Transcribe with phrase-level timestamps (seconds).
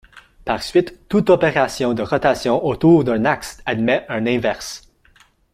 [0.45, 4.81] Par suite, toute opération de rotation autour d'un axe admet un inverse.